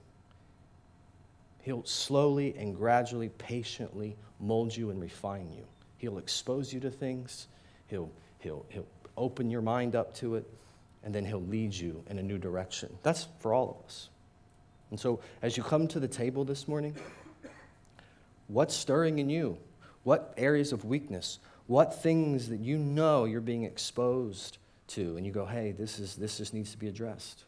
[1.63, 5.67] He'll slowly and gradually, patiently mold you and refine you.
[5.99, 7.49] He'll expose you to things,
[7.89, 8.87] He'll, he'll, he'll
[9.17, 10.49] open your mind up to it,
[11.05, 12.97] and then He'll lead you in a new direction.
[13.03, 14.09] That's for all of us.
[14.91, 16.97] And so, as you come to the table this morning,
[18.49, 19.59] what's stirring in you?
[20.03, 21.39] What areas of weakness?
[21.67, 26.17] What things that you know you're being exposed to, and you go, hey, this, is,
[26.17, 27.45] this just needs to be addressed.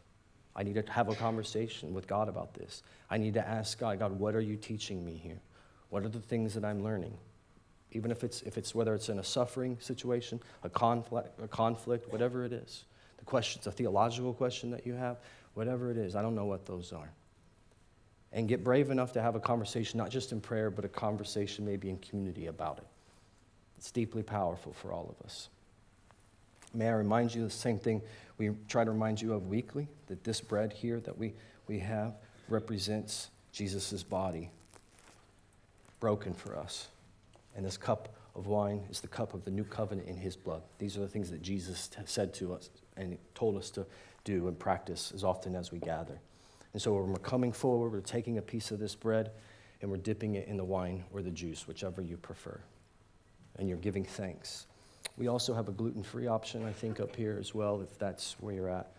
[0.55, 2.83] I need to have a conversation with God about this.
[3.09, 5.41] I need to ask God, God, what are you teaching me here?
[5.89, 7.17] What are the things that I'm learning?
[7.91, 12.11] Even if it's, if it's whether it's in a suffering situation, a conflict, a conflict,
[12.11, 12.85] whatever it is.
[13.23, 15.17] The question, it's a theological question that you have,
[15.53, 17.09] whatever it is, I don't know what those are
[18.33, 21.65] and get brave enough to have a conversation, not just in prayer, but a conversation
[21.65, 22.87] maybe in community about it.
[23.77, 25.49] It's deeply powerful for all of us.
[26.73, 28.01] May I remind you the same thing
[28.39, 31.33] we try to remind you of weekly that this bread here that we,
[31.67, 32.15] we have
[32.49, 34.49] represents Jesus' body
[35.99, 36.87] broken for us.
[37.55, 40.63] And this cup of wine is the cup of the new covenant in his blood.
[40.79, 43.85] These are the things that Jesus said to us and told us to
[44.23, 46.19] do and practice as often as we gather.
[46.73, 49.31] And so when we're coming forward, we're taking a piece of this bread
[49.81, 52.59] and we're dipping it in the wine or the juice, whichever you prefer.
[53.57, 54.65] And you're giving thanks.
[55.17, 58.35] We also have a gluten free option, I think, up here as well, if that's
[58.39, 58.91] where you're at.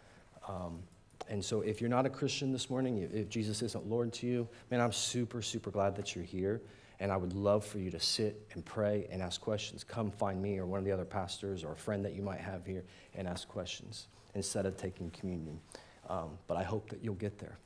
[0.46, 0.80] Um,
[1.28, 4.48] and so if you're not a Christian this morning, if Jesus isn't Lord to you,
[4.70, 6.60] man, I'm super, super glad that you're here.
[7.04, 9.84] And I would love for you to sit and pray and ask questions.
[9.84, 12.40] Come find me or one of the other pastors or a friend that you might
[12.40, 12.82] have here
[13.14, 15.60] and ask questions instead of taking communion.
[16.08, 17.58] Um, but I hope that you'll get there.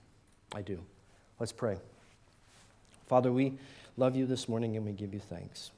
[0.57, 0.81] I do.
[1.39, 1.79] Let's pray.
[3.07, 3.53] Father, we
[3.97, 5.71] love you this morning and we give you thanks.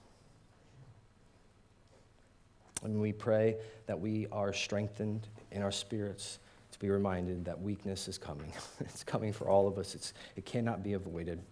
[2.82, 6.38] And we pray that we are strengthened in our spirits
[6.72, 8.54] to be reminded that weakness is coming.
[8.80, 11.42] it's coming for all of us, it's, it cannot be avoided.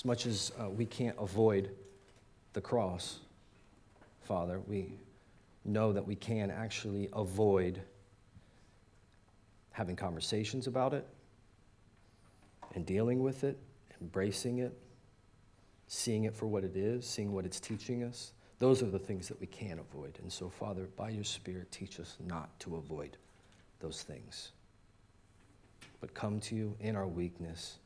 [0.00, 1.72] As much as uh, we can't avoid
[2.54, 3.18] the cross,
[4.22, 4.94] Father, we
[5.66, 7.82] know that we can actually avoid
[9.72, 11.06] having conversations about it
[12.74, 13.58] and dealing with it,
[14.00, 14.72] embracing it,
[15.86, 18.32] seeing it for what it is, seeing what it's teaching us.
[18.58, 20.18] Those are the things that we can't avoid.
[20.22, 23.18] And so, Father, by your Spirit, teach us not to avoid
[23.80, 24.52] those things,
[26.00, 27.76] but come to you in our weakness,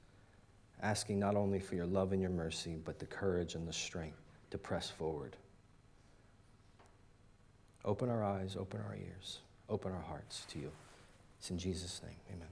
[0.85, 4.21] asking not only for your love and your mercy, but the courage and the strength
[4.51, 5.35] to press forward.
[7.85, 10.71] Open our eyes, open our ears, open our hearts to you.
[11.39, 12.17] It's in Jesus' name.
[12.31, 12.49] Amen.